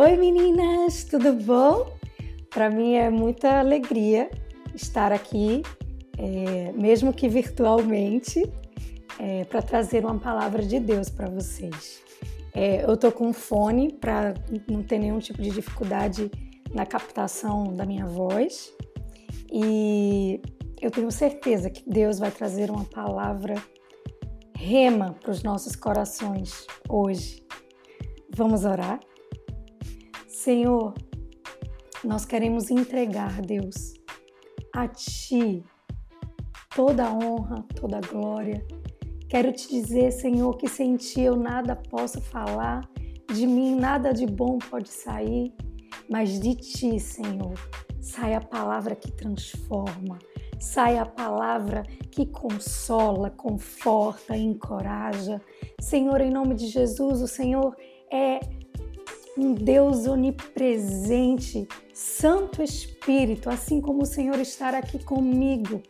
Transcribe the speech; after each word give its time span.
Oi 0.00 0.16
meninas, 0.16 1.02
tudo 1.02 1.32
bom? 1.32 1.92
Para 2.50 2.70
mim 2.70 2.94
é 2.94 3.10
muita 3.10 3.58
alegria 3.58 4.30
estar 4.72 5.10
aqui, 5.10 5.60
é, 6.16 6.70
mesmo 6.70 7.12
que 7.12 7.28
virtualmente, 7.28 8.48
é, 9.18 9.42
para 9.46 9.60
trazer 9.60 10.04
uma 10.04 10.16
palavra 10.16 10.62
de 10.62 10.78
Deus 10.78 11.10
para 11.10 11.28
vocês. 11.28 12.00
É, 12.54 12.88
eu 12.88 12.96
tô 12.96 13.10
com 13.10 13.32
fone 13.32 13.92
para 13.92 14.34
não 14.70 14.84
ter 14.84 15.00
nenhum 15.00 15.18
tipo 15.18 15.42
de 15.42 15.50
dificuldade 15.50 16.30
na 16.72 16.86
captação 16.86 17.74
da 17.74 17.84
minha 17.84 18.06
voz 18.06 18.72
e 19.52 20.40
eu 20.80 20.92
tenho 20.92 21.10
certeza 21.10 21.68
que 21.70 21.82
Deus 21.90 22.20
vai 22.20 22.30
trazer 22.30 22.70
uma 22.70 22.84
palavra 22.84 23.56
rema 24.54 25.16
para 25.20 25.32
os 25.32 25.42
nossos 25.42 25.74
corações 25.74 26.68
hoje. 26.88 27.44
Vamos 28.32 28.64
orar? 28.64 29.00
Senhor, 30.38 30.94
nós 32.04 32.24
queremos 32.24 32.70
entregar, 32.70 33.42
Deus, 33.42 33.94
a 34.72 34.86
Ti 34.86 35.64
toda 36.76 37.08
a 37.08 37.12
honra, 37.12 37.64
toda 37.74 37.96
a 37.96 38.00
glória. 38.00 38.64
Quero 39.28 39.52
te 39.52 39.68
dizer, 39.68 40.12
Senhor, 40.12 40.56
que 40.56 40.68
sem 40.68 40.96
Ti 40.96 41.22
eu 41.22 41.34
nada 41.34 41.74
posso 41.74 42.20
falar, 42.20 42.88
de 43.34 43.48
mim 43.48 43.74
nada 43.74 44.14
de 44.14 44.26
bom 44.26 44.58
pode 44.58 44.90
sair, 44.90 45.52
mas 46.08 46.38
de 46.38 46.54
Ti, 46.54 47.00
Senhor, 47.00 47.54
sai 48.00 48.34
a 48.34 48.40
palavra 48.40 48.94
que 48.94 49.10
transforma, 49.10 50.20
sai 50.60 50.98
a 50.98 51.04
palavra 51.04 51.82
que 52.12 52.24
consola, 52.24 53.28
conforta, 53.28 54.36
encoraja. 54.36 55.42
Senhor, 55.80 56.20
em 56.20 56.30
nome 56.30 56.54
de 56.54 56.68
Jesus, 56.68 57.22
o 57.22 57.26
Senhor 57.26 57.76
é 58.08 58.38
um 59.38 59.54
Deus 59.54 60.06
onipresente, 60.06 61.68
Santo 61.94 62.62
Espírito, 62.62 63.48
assim 63.48 63.80
como 63.80 64.02
o 64.02 64.06
Senhor 64.06 64.38
estar 64.40 64.74
aqui 64.74 65.02
comigo, 65.02 65.80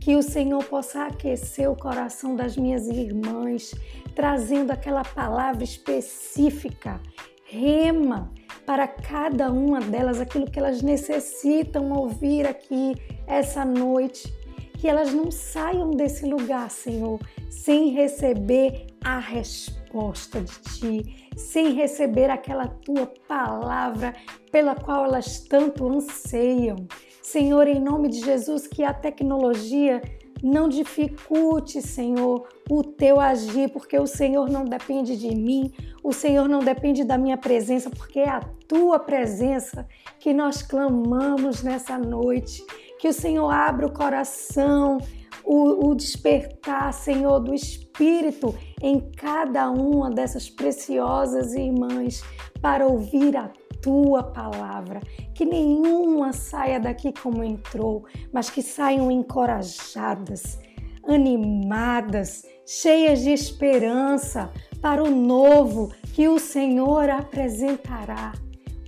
que 0.00 0.16
o 0.16 0.22
Senhor 0.22 0.64
possa 0.64 1.04
aquecer 1.04 1.70
o 1.70 1.76
coração 1.76 2.34
das 2.34 2.56
minhas 2.56 2.88
irmãs, 2.88 3.74
trazendo 4.14 4.70
aquela 4.70 5.04
palavra 5.04 5.62
específica, 5.62 7.00
rema 7.44 8.32
para 8.64 8.88
cada 8.88 9.52
uma 9.52 9.80
delas 9.80 10.18
aquilo 10.20 10.50
que 10.50 10.58
elas 10.58 10.80
necessitam 10.80 11.92
ouvir 11.92 12.46
aqui 12.46 12.94
essa 13.26 13.64
noite. 13.64 14.32
Que 14.78 14.88
elas 14.88 15.12
não 15.14 15.30
saiam 15.30 15.90
desse 15.90 16.26
lugar, 16.26 16.70
Senhor, 16.70 17.18
sem 17.48 17.90
receber 17.90 18.86
a 19.02 19.18
resposta 19.18 19.83
de 19.94 20.78
Ti, 20.78 21.30
sem 21.36 21.72
receber 21.72 22.28
aquela 22.28 22.66
tua 22.66 23.06
palavra 23.28 24.12
pela 24.50 24.74
qual 24.74 25.04
elas 25.04 25.40
tanto 25.40 25.88
anseiam. 25.88 26.76
Senhor, 27.22 27.68
em 27.68 27.80
nome 27.80 28.08
de 28.08 28.20
Jesus, 28.20 28.66
que 28.66 28.82
a 28.82 28.92
tecnologia 28.92 30.02
não 30.42 30.68
dificulte, 30.68 31.80
Senhor, 31.80 32.46
o 32.68 32.82
teu 32.82 33.20
agir, 33.20 33.70
porque 33.70 33.98
o 33.98 34.06
Senhor 34.06 34.50
não 34.50 34.64
depende 34.64 35.16
de 35.16 35.34
mim, 35.34 35.72
o 36.02 36.12
Senhor 36.12 36.48
não 36.48 36.58
depende 36.58 37.02
da 37.02 37.16
minha 37.16 37.38
presença, 37.38 37.88
porque 37.88 38.20
é 38.20 38.28
a 38.28 38.40
tua 38.68 38.98
presença 38.98 39.86
que 40.18 40.34
nós 40.34 40.60
clamamos 40.60 41.62
nessa 41.62 41.96
noite. 41.96 42.62
Que 42.98 43.08
o 43.08 43.12
Senhor 43.12 43.48
abra 43.48 43.86
o 43.86 43.92
coração, 43.92 44.98
o, 45.44 45.88
o 45.88 45.94
despertar, 45.94 46.92
Senhor, 46.92 47.38
do 47.40 47.54
Espírito 47.54 48.54
em 48.82 48.98
cada 48.98 49.70
uma 49.70 50.10
dessas 50.10 50.48
preciosas 50.48 51.54
irmãs 51.54 52.22
para 52.60 52.86
ouvir 52.86 53.36
a 53.36 53.50
tua 53.82 54.22
palavra, 54.22 55.00
que 55.34 55.44
nenhuma 55.44 56.32
saia 56.32 56.80
daqui 56.80 57.12
como 57.12 57.44
entrou, 57.44 58.06
mas 58.32 58.48
que 58.48 58.62
saiam 58.62 59.10
encorajadas, 59.10 60.58
animadas, 61.06 62.42
cheias 62.66 63.20
de 63.20 63.30
esperança 63.30 64.50
para 64.80 65.02
o 65.02 65.10
novo 65.10 65.92
que 66.14 66.26
o 66.28 66.38
Senhor 66.38 67.10
apresentará. 67.10 68.32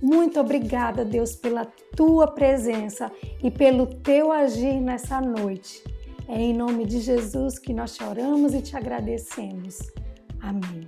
Muito 0.01 0.39
obrigada, 0.39 1.05
Deus, 1.05 1.35
pela 1.35 1.67
tua 1.95 2.27
presença 2.27 3.11
e 3.43 3.49
pelo 3.49 3.85
teu 3.85 4.31
agir 4.31 4.79
nessa 4.79 5.21
noite. 5.21 5.83
É 6.29 6.37
em 6.41 6.53
nome 6.53 6.85
de 6.85 6.99
Jesus 6.99 7.57
que 7.57 7.73
nós 7.73 7.95
choramos 7.95 8.53
e 8.53 8.61
te 8.61 8.75
agradecemos. 8.75 9.79
Amém. 10.41 10.81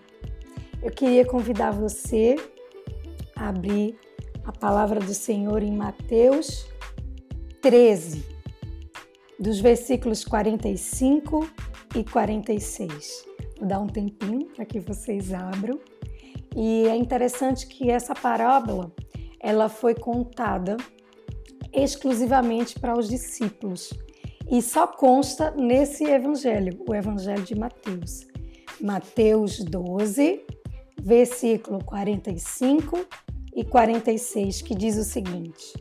Eu 0.84 0.92
queria 0.92 1.26
convidar 1.26 1.72
você 1.72 2.36
a 3.38 3.48
abrir 3.48 3.98
a 4.44 4.52
palavra 4.52 5.00
do 5.00 5.14
Senhor 5.14 5.64
em 5.64 5.72
Mateus 5.72 6.68
13, 7.62 8.26
dos 9.40 9.62
versículos 9.62 10.26
45 10.26 11.50
e 11.96 12.04
46. 12.04 13.26
Vou 13.58 13.68
dar 13.68 13.80
um 13.80 13.88
tempinho 13.88 14.48
para 14.48 14.66
que 14.66 14.82
vocês 14.82 15.34
abram. 15.34 15.80
E 16.54 16.86
é 16.86 16.98
interessante 16.98 17.66
que 17.66 17.90
essa 17.90 18.14
parábola 18.14 18.92
ela 19.40 19.70
foi 19.70 19.96
contada 19.96 20.76
exclusivamente 21.72 22.78
para 22.78 22.98
os 22.98 23.08
discípulos 23.08 23.94
e 24.50 24.62
só 24.62 24.88
consta 24.88 25.52
nesse 25.52 26.04
evangelho, 26.04 26.84
o 26.88 26.96
evangelho 26.96 27.44
de 27.44 27.56
Mateus. 27.56 28.28
Mateus 28.82 29.60
12, 29.60 30.42
versículo 31.02 31.84
45 31.84 33.06
e 33.56 33.64
46, 33.64 34.62
que 34.62 34.74
diz 34.74 34.98
o 34.98 35.04
seguinte: 35.04 35.74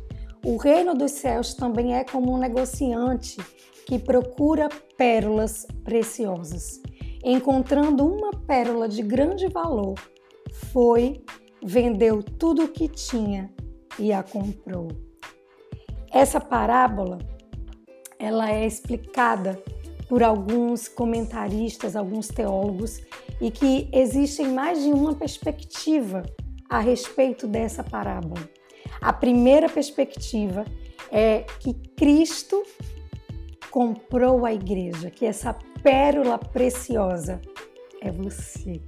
O 0.44 0.56
reino 0.56 0.94
dos 0.94 1.12
céus 1.12 1.54
também 1.54 1.94
é 1.94 2.04
como 2.04 2.34
um 2.34 2.38
negociante 2.38 3.38
que 3.86 3.98
procura 3.98 4.68
pérolas 4.96 5.66
preciosas. 5.82 6.82
Encontrando 7.24 8.06
uma 8.06 8.32
pérola 8.32 8.88
de 8.88 9.02
grande 9.02 9.48
valor, 9.48 9.94
foi, 10.72 11.24
vendeu 11.62 12.22
tudo 12.22 12.64
o 12.64 12.68
que 12.68 12.86
tinha 12.86 13.50
e 13.98 14.12
a 14.12 14.22
comprou. 14.22 14.88
Essa 16.12 16.40
parábola 16.40 17.18
ela 18.18 18.50
é 18.50 18.66
explicada 18.66 19.62
por 20.08 20.22
alguns 20.22 20.88
comentaristas, 20.88 21.94
alguns 21.94 22.28
teólogos, 22.28 23.00
e 23.40 23.50
que 23.50 23.88
existem 23.92 24.48
mais 24.48 24.82
de 24.82 24.88
uma 24.88 25.14
perspectiva 25.14 26.22
a 26.68 26.80
respeito 26.80 27.46
dessa 27.46 27.84
parábola. 27.84 28.48
A 29.00 29.12
primeira 29.12 29.68
perspectiva 29.68 30.64
é 31.10 31.44
que 31.60 31.74
Cristo 31.96 32.62
comprou 33.70 34.44
a 34.44 34.52
igreja, 34.52 35.10
que 35.10 35.24
essa 35.24 35.54
pérola 35.82 36.38
preciosa 36.38 37.40
é 38.00 38.10
você, 38.10 38.80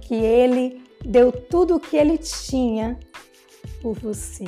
que 0.00 0.14
ele 0.14 0.82
deu 1.04 1.30
tudo 1.30 1.76
o 1.76 1.80
que 1.80 1.96
ele 1.96 2.18
tinha 2.18 2.98
por 3.82 3.98
você. 3.98 4.44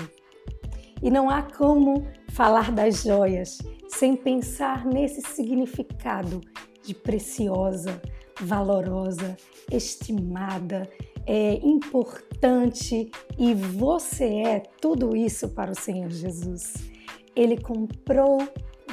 E 1.02 1.10
não 1.10 1.28
há 1.28 1.42
como 1.42 2.06
falar 2.30 2.70
das 2.70 3.02
joias 3.02 3.58
sem 3.88 4.16
pensar 4.16 4.86
nesse 4.86 5.20
significado 5.20 6.40
de 6.82 6.94
preciosa, 6.94 8.00
valorosa, 8.40 9.36
estimada, 9.70 10.88
é 11.26 11.54
importante 11.54 13.10
e 13.38 13.54
você 13.54 14.24
é 14.24 14.60
tudo 14.80 15.16
isso 15.16 15.48
para 15.50 15.70
o 15.70 15.74
Senhor 15.74 16.10
Jesus. 16.10 16.74
Ele 17.34 17.56
comprou 17.56 18.38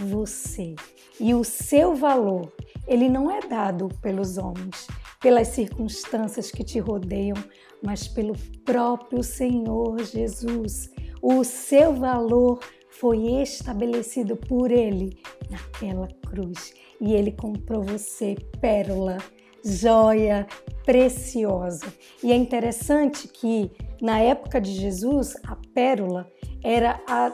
você 0.01 0.75
e 1.19 1.33
o 1.33 1.43
seu 1.43 1.95
valor, 1.95 2.51
ele 2.87 3.09
não 3.09 3.29
é 3.29 3.41
dado 3.41 3.89
pelos 4.01 4.37
homens, 4.37 4.87
pelas 5.19 5.49
circunstâncias 5.49 6.51
que 6.51 6.63
te 6.63 6.79
rodeiam, 6.79 7.37
mas 7.83 8.07
pelo 8.07 8.33
próprio 8.63 9.23
Senhor 9.23 10.01
Jesus. 10.03 10.89
O 11.21 11.43
seu 11.43 11.93
valor 11.93 12.59
foi 12.89 13.41
estabelecido 13.41 14.35
por 14.35 14.71
Ele 14.71 15.17
naquela 15.49 16.07
cruz 16.27 16.73
e 16.99 17.13
Ele 17.13 17.31
comprou 17.31 17.83
você 17.83 18.35
pérola, 18.59 19.17
joia 19.63 20.47
preciosa. 20.85 21.85
E 22.23 22.31
é 22.31 22.35
interessante 22.35 23.27
que 23.27 23.71
na 24.01 24.19
época 24.19 24.59
de 24.61 24.71
Jesus 24.71 25.35
a 25.45 25.55
pérola 25.73 26.31
era 26.63 27.01
a 27.07 27.33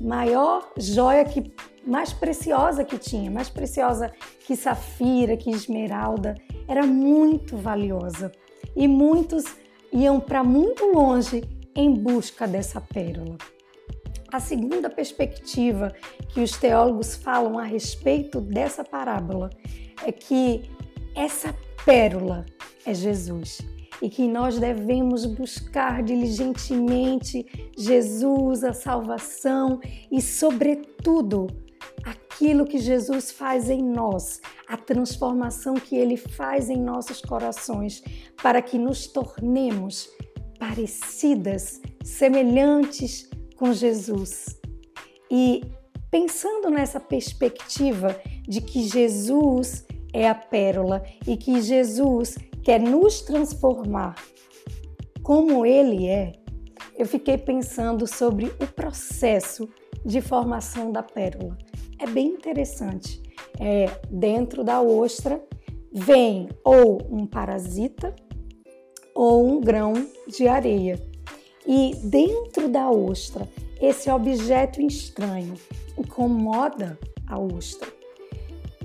maior 0.00 0.72
joia 0.76 1.24
que 1.24 1.52
mais 1.86 2.12
preciosa 2.12 2.84
que 2.84 2.98
tinha, 2.98 3.30
mais 3.30 3.48
preciosa 3.48 4.12
que 4.40 4.56
safira, 4.56 5.36
que 5.36 5.50
esmeralda, 5.50 6.34
era 6.66 6.84
muito 6.84 7.56
valiosa. 7.56 8.32
E 8.74 8.88
muitos 8.88 9.44
iam 9.92 10.18
para 10.18 10.42
muito 10.42 10.84
longe 10.92 11.42
em 11.76 11.92
busca 11.92 12.48
dessa 12.48 12.80
pérola. 12.80 13.36
A 14.32 14.40
segunda 14.40 14.90
perspectiva 14.90 15.94
que 16.30 16.40
os 16.40 16.56
teólogos 16.56 17.14
falam 17.14 17.58
a 17.58 17.62
respeito 17.62 18.40
dessa 18.40 18.82
parábola 18.82 19.50
é 20.04 20.10
que 20.10 20.68
essa 21.14 21.54
pérola 21.84 22.44
é 22.84 22.92
Jesus. 22.92 23.60
e 24.00 24.10
que 24.10 24.28
nós 24.28 24.58
devemos 24.58 25.24
buscar 25.24 26.02
diligentemente 26.02 27.46
Jesus, 27.76 28.64
a 28.64 28.72
salvação 28.72 29.80
e, 30.10 30.20
sobretudo, 30.20 31.46
aquilo 32.04 32.66
que 32.66 32.78
Jesus 32.78 33.30
faz 33.30 33.70
em 33.70 33.82
nós, 33.82 34.40
a 34.68 34.76
transformação 34.76 35.74
que 35.74 35.96
ele 35.96 36.16
faz 36.16 36.68
em 36.68 36.76
nossos 36.76 37.20
corações, 37.20 38.02
para 38.42 38.60
que 38.60 38.78
nos 38.78 39.06
tornemos 39.06 40.10
parecidas, 40.58 41.80
semelhantes 42.04 43.28
com 43.56 43.72
Jesus. 43.72 44.58
E 45.30 45.62
pensando 46.10 46.70
nessa 46.70 47.00
perspectiva 47.00 48.18
de 48.46 48.60
que 48.60 48.88
Jesus 48.88 49.84
é 50.12 50.28
a 50.28 50.34
pérola 50.34 51.02
e 51.26 51.36
que 51.36 51.60
Jesus 51.60 52.36
quer 52.62 52.80
nos 52.80 53.20
transformar 53.20 54.14
como 55.26 55.66
ele 55.66 56.06
é, 56.06 56.34
eu 56.96 57.04
fiquei 57.04 57.36
pensando 57.36 58.06
sobre 58.06 58.46
o 58.46 58.66
processo 58.68 59.68
de 60.04 60.20
formação 60.20 60.92
da 60.92 61.02
pérola. 61.02 61.58
É 61.98 62.06
bem 62.06 62.28
interessante. 62.28 63.20
É, 63.58 63.86
dentro 64.08 64.62
da 64.62 64.80
ostra 64.80 65.42
vem 65.92 66.48
ou 66.62 67.00
um 67.10 67.26
parasita 67.26 68.14
ou 69.16 69.48
um 69.48 69.60
grão 69.60 69.94
de 70.28 70.46
areia. 70.46 71.02
E 71.66 71.96
dentro 72.04 72.68
da 72.68 72.90
ostra, 72.90 73.48
esse 73.80 74.08
objeto 74.10 74.80
estranho 74.80 75.54
incomoda 75.98 76.96
a 77.26 77.38
ostra 77.38 77.96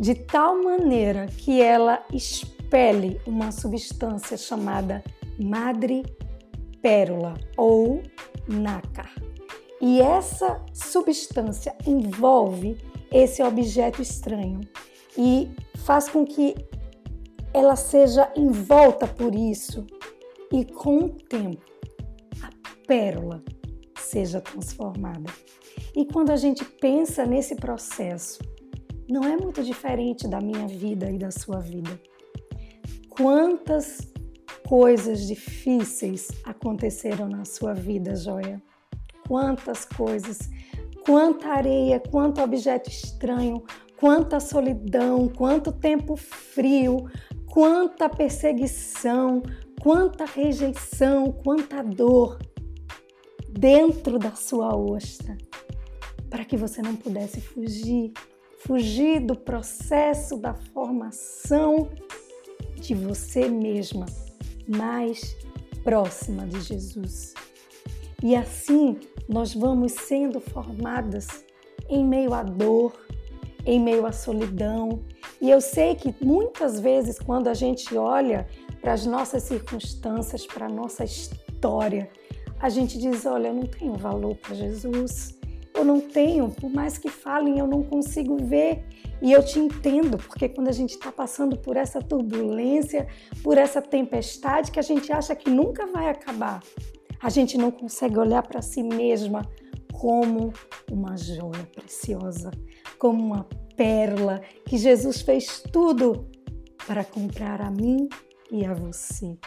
de 0.02 0.16
tal 0.16 0.64
maneira 0.64 1.28
que 1.28 1.62
ela 1.62 2.04
expele 2.12 3.22
uma 3.28 3.52
substância 3.52 4.36
chamada 4.36 5.04
madrepérola 5.40 7.36
ou 7.56 8.02
nácar. 8.48 9.14
E 9.80 10.02
essa 10.02 10.60
substância 10.74 11.76
envolve 11.86 12.78
esse 13.12 13.44
objeto 13.44 14.02
estranho 14.02 14.62
e 15.16 15.52
faz 15.86 16.10
com 16.10 16.26
que 16.26 16.56
ela 17.54 17.76
seja 17.76 18.32
envolta 18.36 19.06
por 19.06 19.36
isso 19.36 19.86
e 20.52 20.66
com 20.66 20.98
o 20.98 21.10
tempo 21.10 21.64
a 22.42 22.50
pérola 22.86 23.44
seja 23.98 24.42
transformada. 24.42 25.32
E 25.96 26.06
quando 26.06 26.32
a 26.32 26.36
gente 26.36 26.66
pensa 26.66 27.26
nesse 27.26 27.56
processo, 27.56 28.40
não 29.10 29.24
é 29.24 29.36
muito 29.38 29.64
diferente 29.64 30.28
da 30.28 30.40
minha 30.40 30.68
vida 30.68 31.10
e 31.12 31.18
da 31.18 31.32
sua 31.32 31.60
vida. 31.60 32.00
Quantas 33.10 34.12
coisas 34.68 35.28
difíceis 35.28 36.30
aconteceram 36.46 37.28
na 37.28 37.44
sua 37.46 37.74
vida, 37.74 38.16
joia? 38.16 38.62
Quantas 39.28 39.86
coisas, 39.86 40.40
quanta 41.06 41.50
areia, 41.50 42.00
quanto 42.00 42.42
objeto 42.42 42.90
estranho, 42.90 43.64
quanta 43.98 44.40
solidão, 44.40 45.28
quanto 45.28 45.72
tempo 45.72 46.16
frio, 46.16 47.06
quanta 47.48 48.10
perseguição, 48.10 49.44
quanta 49.82 50.26
rejeição, 50.26 51.32
quanta 51.32 51.84
dor 51.84 52.40
dentro 53.50 54.18
da 54.18 54.32
sua 54.32 54.76
ostra, 54.76 55.38
para 56.30 56.46
que 56.46 56.56
você 56.56 56.82
não 56.82 56.96
pudesse 56.96 57.42
fugir 57.42 58.14
fugir 58.66 59.20
do 59.20 59.36
processo 59.36 60.38
da 60.38 60.54
formação 60.54 61.90
de 62.76 62.94
você 62.94 63.50
mesma 63.50 64.06
mais 64.68 65.36
próxima 65.84 66.46
de 66.46 66.62
Jesus. 66.62 67.34
E 68.24 68.36
assim 68.36 69.00
nós 69.28 69.54
vamos 69.54 69.94
sendo 69.94 70.40
formadas 70.40 71.44
em 71.90 72.06
meio 72.06 72.34
à 72.34 72.44
dor, 72.44 72.94
em 73.66 73.80
meio 73.80 74.06
à 74.06 74.12
solidão. 74.12 75.04
E 75.42 75.50
eu 75.50 75.60
sei 75.60 75.96
que 75.96 76.14
muitas 76.24 76.80
vezes, 76.80 77.18
quando 77.18 77.48
a 77.48 77.56
gente 77.56 77.98
olha 77.98 78.48
para 78.82 78.94
as 78.94 79.06
nossas 79.06 79.44
circunstâncias, 79.44 80.46
para 80.46 80.66
a 80.66 80.70
nossa 80.70 81.04
história, 81.04 82.10
a 82.60 82.70
gente 82.70 82.98
diz: 82.98 83.26
olha, 83.26 83.50
eu 83.50 83.54
não 83.54 83.68
tenho 83.68 83.94
valor 83.94 84.36
para 84.36 84.56
Jesus, 84.56 85.38
eu 85.74 85.86
não 85.86 86.02
tenho, 86.02 86.50
por 86.50 86.70
mais 86.70 86.98
que 86.98 87.10
falem, 87.10 87.60
eu 87.60 87.68
não 87.68 87.84
consigo 87.84 88.38
ver. 88.38 88.84
E 89.22 89.32
eu 89.32 89.46
te 89.46 89.60
entendo, 89.60 90.18
porque 90.18 90.50
quando 90.50 90.68
a 90.68 90.72
gente 90.72 90.92
está 90.92 91.12
passando 91.12 91.56
por 91.56 91.78
essa 91.78 92.02
turbulência, 92.02 93.08
por 93.44 93.56
essa 93.56 93.80
tempestade 93.80 94.72
que 94.72 94.80
a 94.80 94.84
gente 94.84 95.12
acha 95.14 95.36
que 95.36 95.48
nunca 95.48 95.86
vai 95.86 96.10
acabar, 96.10 96.60
a 97.22 97.30
gente 97.30 97.56
não 97.56 97.70
consegue 97.70 98.18
olhar 98.18 98.42
para 98.42 98.64
si 98.64 98.82
mesma 98.82 99.48
como 99.94 100.52
uma 100.92 101.16
joia 101.16 101.70
preciosa, 101.76 102.50
como 102.98 103.24
uma 103.24 103.48
pérola 103.78 104.42
que 104.66 104.76
Jesus 104.76 105.22
fez 105.22 105.62
tudo 105.72 106.28
para 106.88 107.06
comprar 107.06 107.62
a 107.62 107.70
mim 107.70 108.10
e 108.52 108.66
a 108.66 108.74
você. 108.74 109.38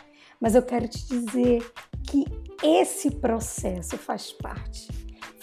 Mas 0.40 0.54
eu 0.54 0.62
quero 0.62 0.88
te 0.88 1.06
dizer 1.06 1.64
que 2.02 2.24
esse 2.62 3.10
processo 3.10 3.96
faz 3.98 4.32
parte 4.32 4.88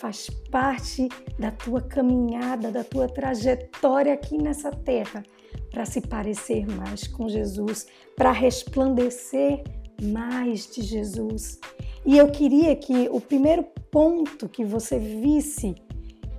faz 0.02 0.32
parte 0.50 1.08
da 1.38 1.52
tua 1.52 1.80
caminhada, 1.80 2.72
da 2.72 2.84
tua 2.84 3.08
trajetória 3.08 4.12
aqui 4.12 4.36
nessa 4.36 4.72
terra, 4.72 5.22
para 5.70 5.86
se 5.86 6.02
parecer 6.02 6.66
mais 6.66 7.08
com 7.08 7.30
Jesus, 7.30 7.86
para 8.16 8.32
resplandecer 8.32 9.64
mais 10.02 10.66
de 10.66 10.82
Jesus. 10.82 11.60
E 12.04 12.18
eu 12.18 12.32
queria 12.32 12.76
que 12.76 13.08
o 13.12 13.22
primeiro 13.22 13.64
ponto 13.92 14.50
que 14.50 14.66
você 14.66 14.98
visse, 14.98 15.76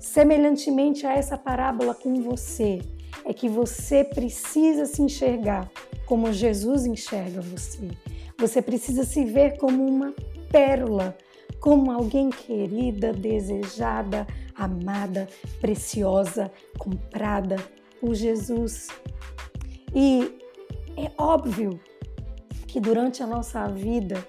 semelhantemente 0.00 1.06
a 1.06 1.12
essa 1.12 1.38
parábola 1.38 1.94
com 1.94 2.20
você, 2.20 2.80
é 3.24 3.32
que 3.32 3.48
você 3.48 4.02
precisa 4.02 4.86
se 4.86 5.00
enxergar 5.00 5.70
como 6.12 6.30
Jesus 6.30 6.84
enxerga 6.84 7.40
você. 7.40 7.88
Você 8.36 8.60
precisa 8.60 9.02
se 9.02 9.24
ver 9.24 9.56
como 9.56 9.82
uma 9.82 10.14
pérola 10.50 11.16
como 11.58 11.90
alguém 11.90 12.28
querida, 12.28 13.14
desejada, 13.14 14.26
amada, 14.54 15.26
preciosa, 15.58 16.52
comprada 16.76 17.56
por 17.98 18.14
Jesus. 18.14 18.88
E 19.94 20.38
é 20.98 21.10
óbvio 21.16 21.80
que 22.66 22.78
durante 22.78 23.22
a 23.22 23.26
nossa 23.26 23.66
vida 23.68 24.22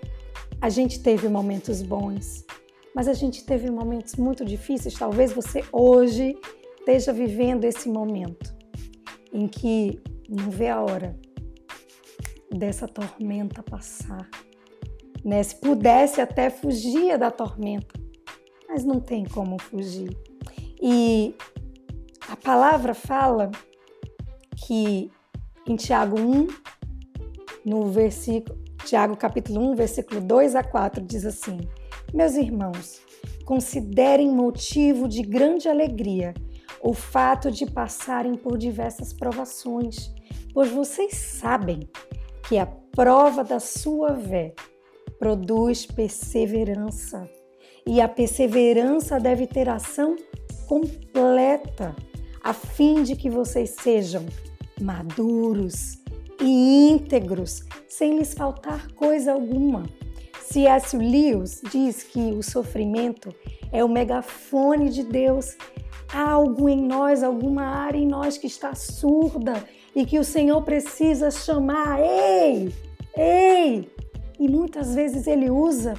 a 0.62 0.70
gente 0.70 1.04
teve 1.04 1.28
momentos 1.28 1.82
bons, 1.82 2.46
mas 2.96 3.10
a 3.10 3.14
gente 3.14 3.44
teve 3.44 3.70
momentos 3.70 4.16
muito 4.16 4.46
difíceis. 4.46 4.94
Talvez 4.94 5.34
você 5.34 5.62
hoje 5.70 6.34
esteja 6.80 7.12
vivendo 7.12 7.66
esse 7.66 7.90
momento 7.90 8.56
em 9.34 9.50
que 9.50 10.02
não 10.30 10.50
vê 10.50 10.70
a 10.70 10.80
hora 10.80 11.22
dessa 12.54 12.88
tormenta 12.88 13.62
passar 13.62 14.30
né? 15.24 15.42
Se 15.42 15.56
pudesse 15.56 16.20
até 16.20 16.50
fugia 16.50 17.18
da 17.18 17.32
tormenta, 17.32 18.00
mas 18.68 18.84
não 18.84 19.00
tem 19.00 19.24
como 19.24 19.60
fugir. 19.60 20.16
E 20.82 21.34
a 22.28 22.36
palavra 22.36 22.94
fala 22.94 23.50
que 24.68 25.10
em 25.66 25.76
Tiago 25.76 26.20
1, 26.20 26.48
no 27.66 27.86
versículo 27.86 28.62
Tiago 28.86 29.16
capítulo 29.16 29.72
1, 29.72 29.76
versículo 29.76 30.20
2 30.20 30.56
a 30.56 30.64
4 30.64 31.02
diz 31.02 31.26
assim: 31.26 31.62
Meus 32.14 32.36
irmãos, 32.36 33.02
considerem 33.46 34.30
motivo 34.30 35.08
de 35.08 35.22
grande 35.22 35.70
alegria 35.70 36.34
o 36.82 36.94
fato 36.94 37.50
de 37.50 37.66
passarem 37.66 38.36
por 38.36 38.58
diversas 38.58 39.14
provações, 39.14 40.14
pois 40.54 40.70
vocês 40.70 41.14
sabem 41.16 41.88
que 42.54 42.60
a 42.60 42.68
prova 42.68 43.44
da 43.44 43.60
sua 43.60 44.16
fé 44.16 44.54
produz 45.18 45.88
perseverança. 45.88 47.28
E 47.84 48.00
a 48.00 48.08
perseverança 48.08 49.20
deve 49.20 49.48
ter 49.48 49.68
ação 49.68 50.16
completa, 50.68 51.96
a 52.44 52.54
fim 52.54 53.02
de 53.02 53.16
que 53.16 53.28
vocês 53.28 53.72
sejam 53.72 54.24
maduros 54.80 55.98
e 56.40 56.92
íntegros, 56.92 57.64
sem 57.88 58.20
lhes 58.20 58.36
faltar 58.36 58.88
coisa 58.92 59.34
alguma. 59.34 59.90
C.S. 60.40 60.96
Lewis 60.96 61.60
diz 61.72 62.04
que 62.04 62.20
o 62.20 62.44
sofrimento 62.44 63.34
é 63.72 63.84
o 63.84 63.90
megafone 63.90 64.92
de 64.92 65.02
Deus. 65.02 65.58
Há 66.08 66.34
algo 66.34 66.70
em 66.70 66.86
nós, 66.86 67.24
alguma 67.24 67.64
área 67.64 67.98
em 67.98 68.06
nós 68.06 68.38
que 68.38 68.46
está 68.46 68.76
surda 68.76 69.56
e 69.96 70.06
que 70.06 70.20
o 70.20 70.24
Senhor 70.24 70.62
precisa 70.64 71.30
chamar. 71.30 72.00
Ei, 72.00 72.74
ei, 73.16 73.92
e 74.40 74.48
muitas 74.48 74.96
vezes 74.96 75.28
ele 75.28 75.50
usa 75.50 75.94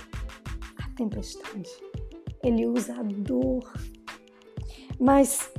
a 0.82 0.96
tempestade, 0.96 1.70
ele 2.42 2.66
usa 2.66 2.94
a 2.94 3.02
dor. 3.02 3.72
Mas 4.98 5.50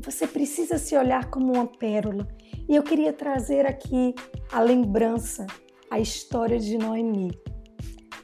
você 0.00 0.26
precisa 0.26 0.78
se 0.78 0.96
olhar 0.96 1.30
como 1.30 1.52
uma 1.52 1.66
pérola. 1.66 2.26
E 2.68 2.74
eu 2.74 2.82
queria 2.82 3.12
trazer 3.12 3.66
aqui 3.66 4.14
a 4.52 4.60
lembrança 4.60 5.46
a 5.90 6.00
história 6.00 6.58
de 6.58 6.76
Noemi. 6.78 7.30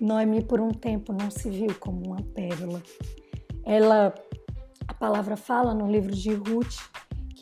Noemi, 0.01 0.43
por 0.43 0.61
um 0.61 0.71
tempo, 0.71 1.13
não 1.13 1.31
se 1.31 1.49
viu 1.49 1.75
como 1.79 2.07
uma 2.07 2.23
pérola. 2.35 2.83
Ela, 3.65 4.15
a 4.89 4.95
palavra 4.95 5.37
fala 5.37 5.75
no 5.75 5.91
livro 5.91 6.13
de 6.13 6.35
Ruth 6.35 6.75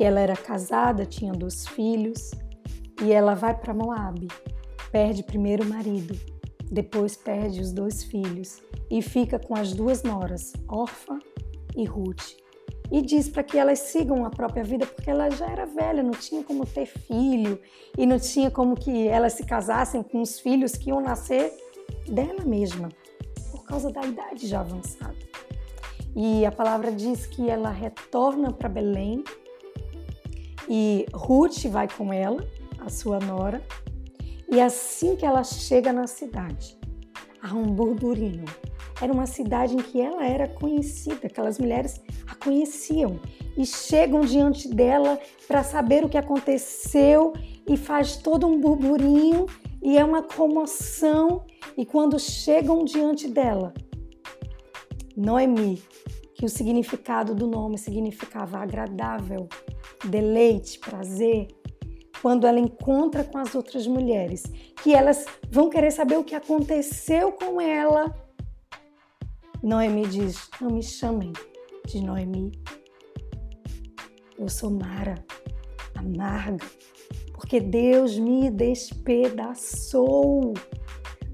que 0.00 0.04
ela 0.04 0.18
era 0.18 0.34
casada, 0.34 1.04
tinha 1.04 1.30
dois 1.30 1.68
filhos, 1.68 2.30
e 3.02 3.12
ela 3.12 3.34
vai 3.34 3.54
para 3.54 3.74
Moabe, 3.74 4.28
perde 4.90 5.22
primeiro 5.22 5.62
o 5.62 5.68
marido, 5.68 6.18
depois 6.72 7.18
perde 7.18 7.60
os 7.60 7.70
dois 7.70 8.02
filhos 8.04 8.62
e 8.90 9.02
fica 9.02 9.38
com 9.38 9.54
as 9.54 9.74
duas 9.74 10.02
noras, 10.02 10.54
Orfa 10.66 11.18
e 11.76 11.84
Ruth. 11.84 12.34
E 12.90 13.02
diz 13.02 13.28
para 13.28 13.42
que 13.42 13.58
elas 13.58 13.78
sigam 13.78 14.24
a 14.24 14.30
própria 14.30 14.64
vida, 14.64 14.86
porque 14.86 15.10
ela 15.10 15.28
já 15.28 15.46
era 15.46 15.66
velha, 15.66 16.02
não 16.02 16.12
tinha 16.12 16.42
como 16.42 16.64
ter 16.64 16.86
filho 16.86 17.60
e 17.98 18.06
não 18.06 18.18
tinha 18.18 18.50
como 18.50 18.76
que 18.76 19.06
elas 19.06 19.34
se 19.34 19.44
casassem 19.44 20.02
com 20.02 20.22
os 20.22 20.40
filhos 20.40 20.72
que 20.72 20.88
iam 20.88 21.02
nascer 21.02 21.52
dela 22.08 22.42
mesma, 22.42 22.88
por 23.50 23.64
causa 23.64 23.92
da 23.92 24.00
idade 24.00 24.46
já 24.46 24.60
avançada. 24.60 25.28
E 26.16 26.46
a 26.46 26.50
palavra 26.50 26.90
diz 26.90 27.26
que 27.26 27.50
ela 27.50 27.68
retorna 27.68 28.50
para 28.50 28.66
Belém 28.66 29.22
e 30.72 31.04
Ruth 31.12 31.64
vai 31.66 31.88
com 31.88 32.12
ela, 32.12 32.46
a 32.78 32.88
sua 32.88 33.18
nora, 33.18 33.60
e 34.48 34.60
assim 34.60 35.16
que 35.16 35.26
ela 35.26 35.42
chega 35.42 35.92
na 35.92 36.06
cidade, 36.06 36.78
há 37.42 37.52
um 37.52 37.64
burburinho. 37.64 38.44
Era 39.02 39.12
uma 39.12 39.26
cidade 39.26 39.74
em 39.74 39.78
que 39.78 40.00
ela 40.00 40.24
era 40.24 40.46
conhecida, 40.46 41.26
aquelas 41.26 41.58
mulheres 41.58 42.00
a 42.28 42.36
conheciam 42.36 43.18
e 43.56 43.66
chegam 43.66 44.20
diante 44.20 44.68
dela 44.68 45.18
para 45.48 45.64
saber 45.64 46.04
o 46.04 46.08
que 46.08 46.18
aconteceu 46.18 47.32
e 47.66 47.76
faz 47.76 48.16
todo 48.16 48.46
um 48.46 48.60
burburinho 48.60 49.46
e 49.82 49.98
é 49.98 50.04
uma 50.04 50.22
comoção. 50.22 51.44
E 51.76 51.84
quando 51.84 52.18
chegam 52.18 52.84
diante 52.84 53.26
dela, 53.26 53.74
Noemi, 55.16 55.82
que 56.40 56.46
o 56.46 56.48
significado 56.48 57.34
do 57.34 57.46
nome 57.46 57.76
significava 57.76 58.60
agradável, 58.60 59.46
deleite, 60.02 60.78
prazer, 60.78 61.48
quando 62.22 62.46
ela 62.46 62.58
encontra 62.58 63.22
com 63.22 63.36
as 63.36 63.54
outras 63.54 63.86
mulheres, 63.86 64.44
que 64.82 64.94
elas 64.94 65.26
vão 65.50 65.68
querer 65.68 65.90
saber 65.90 66.16
o 66.16 66.24
que 66.24 66.34
aconteceu 66.34 67.30
com 67.30 67.60
ela. 67.60 68.10
Noemi 69.62 70.06
diz: 70.06 70.48
Não 70.62 70.70
me 70.70 70.82
chamem 70.82 71.34
de 71.84 72.00
Noemi. 72.00 72.52
Eu 74.38 74.48
sou 74.48 74.70
Mara, 74.70 75.22
amarga, 75.94 76.64
porque 77.34 77.60
Deus 77.60 78.18
me 78.18 78.48
despedaçou. 78.48 80.54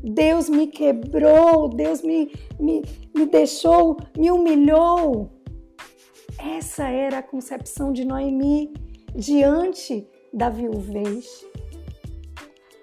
Deus 0.02 0.48
me 0.48 0.66
quebrou, 0.66 1.68
Deus 1.68 2.02
me, 2.02 2.32
me, 2.58 2.82
me 3.14 3.26
deixou, 3.26 3.96
me 4.16 4.30
humilhou. 4.30 5.30
Essa 6.38 6.88
era 6.88 7.18
a 7.18 7.22
concepção 7.22 7.92
de 7.92 8.04
Noemi 8.04 8.72
diante 9.14 10.06
da 10.32 10.50
viuvez, 10.50 11.44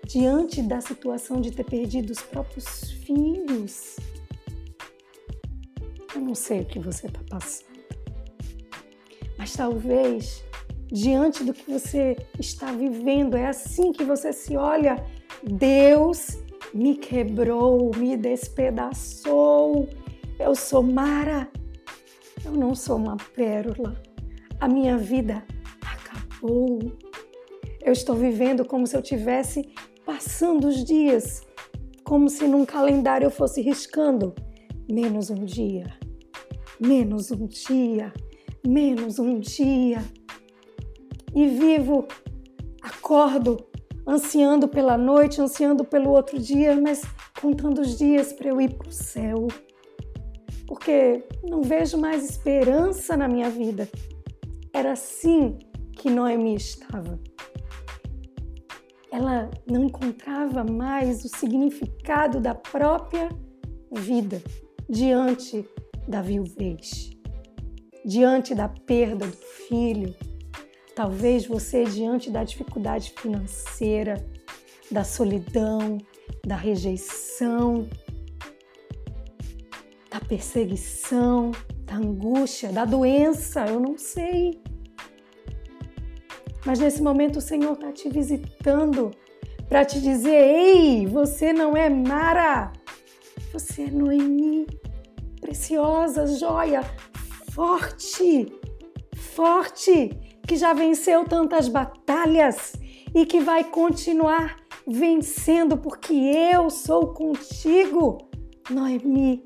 diante 0.05 0.61
da 0.61 0.81
situação 0.81 1.39
de 1.39 1.51
ter 1.51 1.63
perdido 1.63 2.11
os 2.11 2.21
próprios 2.21 2.91
filhos. 3.05 3.97
Eu 6.15 6.21
não 6.21 6.35
sei 6.35 6.61
o 6.61 6.65
que 6.65 6.79
você 6.79 7.07
está 7.07 7.21
passando, 7.29 7.67
mas 9.37 9.53
talvez 9.53 10.43
diante 10.93 11.43
do 11.43 11.53
que 11.53 11.71
você 11.71 12.15
está 12.39 12.71
vivendo, 12.71 13.35
é 13.35 13.47
assim 13.47 13.91
que 13.91 14.03
você 14.03 14.31
se 14.31 14.55
olha. 14.55 15.03
Deus 15.43 16.37
me 16.73 16.95
quebrou, 16.95 17.91
me 17.95 18.17
despedaçou. 18.17 19.87
Eu 20.39 20.55
sou 20.55 20.81
Mara, 20.81 21.49
eu 22.43 22.51
não 22.51 22.73
sou 22.73 22.97
uma 22.97 23.17
pérola. 23.35 24.01
A 24.59 24.67
minha 24.67 24.97
vida 24.97 25.45
acabou. 25.81 26.79
Eu 27.81 27.93
estou 27.93 28.15
vivendo 28.15 28.65
como 28.65 28.87
se 28.87 28.95
eu 28.95 29.01
tivesse 29.01 29.69
passando 30.05 30.67
os 30.67 30.83
dias, 30.83 31.41
como 32.03 32.29
se 32.29 32.47
num 32.47 32.65
calendário 32.65 33.25
eu 33.25 33.31
fosse 33.31 33.61
riscando 33.61 34.33
menos 34.91 35.29
um 35.29 35.45
dia, 35.45 35.97
menos 36.79 37.31
um 37.31 37.45
dia, 37.45 38.11
menos 38.65 39.19
um 39.19 39.39
dia. 39.39 40.03
E 41.35 41.47
vivo, 41.47 42.07
acordo, 42.81 43.65
ansiando 44.07 44.67
pela 44.67 44.97
noite, 44.97 45.41
ansiando 45.41 45.83
pelo 45.83 46.11
outro 46.11 46.39
dia, 46.39 46.79
mas 46.79 47.01
contando 47.39 47.81
os 47.81 47.97
dias 47.97 48.33
para 48.33 48.49
eu 48.49 48.59
ir 48.59 48.75
para 48.75 48.89
o 48.89 48.91
céu. 48.91 49.47
Porque 50.67 51.23
não 51.43 51.61
vejo 51.61 51.97
mais 51.97 52.29
esperança 52.29 53.15
na 53.15 53.27
minha 53.27 53.49
vida. 53.49 53.87
Era 54.73 54.93
assim 54.93 55.57
que 55.93 56.09
Noemi 56.09 56.55
estava 56.55 57.19
ela 59.13 59.51
não 59.69 59.83
encontrava 59.83 60.63
mais 60.63 61.23
o 61.23 61.29
significado 61.29 62.39
da 62.39 62.55
própria 62.55 63.29
vida 63.91 64.41
diante 64.89 65.63
da 66.07 66.19
viuvez, 66.19 67.11
diante 68.03 68.55
da 68.55 68.67
perda 68.67 69.27
do 69.27 69.37
filho. 69.37 70.15
Talvez 70.95 71.47
você, 71.47 71.85
diante 71.85 72.29
da 72.29 72.43
dificuldade 72.43 73.13
financeira, 73.17 74.23
da 74.91 75.03
solidão, 75.03 75.97
da 76.45 76.55
rejeição, 76.55 77.87
da 80.09 80.19
perseguição, 80.19 81.51
da 81.85 81.95
angústia, 81.95 82.71
da 82.71 82.85
doença, 82.85 83.65
eu 83.65 83.79
não 83.79 83.97
sei. 83.97 84.61
Mas 86.65 86.79
nesse 86.79 87.01
momento 87.01 87.37
o 87.37 87.41
Senhor 87.41 87.73
está 87.73 87.91
te 87.91 88.09
visitando 88.09 89.11
para 89.67 89.83
te 89.83 89.99
dizer: 89.99 90.29
ei, 90.35 91.07
você 91.07 91.51
não 91.51 91.75
é 91.75 91.89
Mara, 91.89 92.71
você 93.51 93.83
é 93.83 93.91
Noemi, 93.91 94.67
preciosa, 95.41 96.27
joia, 96.27 96.81
forte, 97.51 98.53
forte, 99.15 100.11
que 100.47 100.55
já 100.55 100.73
venceu 100.73 101.25
tantas 101.25 101.67
batalhas 101.67 102.73
e 103.13 103.25
que 103.25 103.39
vai 103.39 103.63
continuar 103.63 104.57
vencendo, 104.85 105.77
porque 105.77 106.13
eu 106.13 106.69
sou 106.69 107.13
contigo, 107.13 108.17
Noemi. 108.69 109.45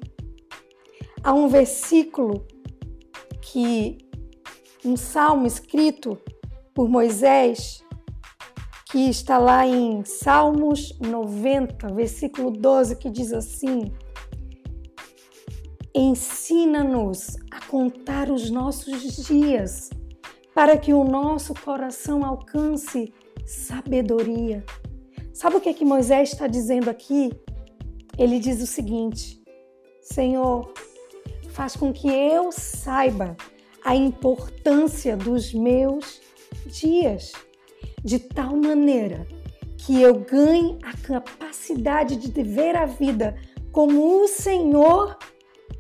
Há 1.24 1.34
um 1.34 1.48
versículo 1.48 2.46
que, 3.42 3.98
um 4.84 4.96
salmo 4.96 5.46
escrito 5.46 6.18
por 6.74 6.88
Moisés, 6.88 7.84
que 8.90 9.10
está 9.10 9.38
lá 9.38 9.68
em 9.68 10.04
Salmos 10.06 10.98
90, 11.00 11.94
versículo 11.94 12.52
12, 12.52 12.96
que 12.96 13.10
diz 13.10 13.34
assim: 13.34 13.92
Ensina-nos 15.94 17.36
a 17.52 17.60
contar 17.66 18.30
os 18.30 18.50
nossos 18.50 19.28
dias, 19.28 19.90
para 20.58 20.76
que 20.76 20.92
o 20.92 21.04
nosso 21.04 21.54
coração 21.54 22.26
alcance 22.26 23.14
sabedoria. 23.46 24.66
Sabe 25.32 25.58
o 25.58 25.62
que 25.62 25.70
é 25.70 25.74
que 25.74 25.86
Moisés 25.86 26.32
está 26.32 26.48
dizendo 26.48 26.90
aqui? 26.90 27.32
Ele 28.18 28.40
diz 28.40 28.60
o 28.60 28.66
seguinte: 28.66 29.40
Senhor, 30.02 30.74
faz 31.50 31.76
com 31.76 31.94
que 31.94 32.08
eu 32.08 32.52
saiba 32.52 33.38
a 33.86 33.96
importância 33.96 35.16
dos 35.16 35.54
meus 35.54 36.20
dias, 36.66 37.34
de 38.04 38.18
tal 38.18 38.58
maneira 38.58 39.28
que 39.78 40.02
eu 40.02 40.16
ganhe 40.16 40.80
a 40.82 40.98
capacidade 40.98 42.16
de 42.16 42.42
ver 42.42 42.76
a 42.76 42.88
vida 42.88 43.38
como 43.72 44.24
o 44.24 44.28
Senhor 44.28 45.20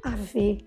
a 0.03 0.11
vê. 0.11 0.59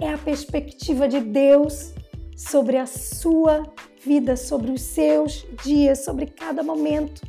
É 0.00 0.08
a 0.10 0.16
perspectiva 0.16 1.06
de 1.06 1.20
Deus 1.20 1.92
sobre 2.36 2.76
a 2.76 2.86
sua 2.86 3.62
vida, 4.04 4.36
sobre 4.36 4.70
os 4.70 4.82
seus 4.82 5.46
dias, 5.64 6.04
sobre 6.04 6.26
cada 6.26 6.62
momento. 6.62 7.22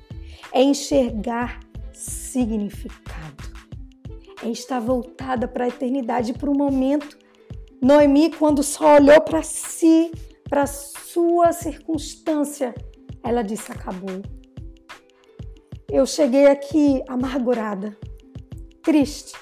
É 0.51 0.61
enxergar 0.61 1.61
significado. 1.93 3.43
É 4.43 4.49
estar 4.49 4.79
voltada 4.79 5.47
para 5.47 5.65
a 5.65 5.67
eternidade, 5.69 6.33
para 6.33 6.49
o 6.49 6.57
momento. 6.57 7.17
Noemi, 7.81 8.31
quando 8.31 8.61
só 8.61 8.95
olhou 8.95 9.21
para 9.21 9.41
si, 9.41 10.11
para 10.49 10.67
sua 10.67 11.51
circunstância, 11.53 12.75
ela 13.23 13.41
disse: 13.41 13.71
acabou. 13.71 14.21
Eu 15.89 16.05
cheguei 16.05 16.47
aqui 16.47 17.01
amargurada, 17.07 17.97
triste, 18.83 19.33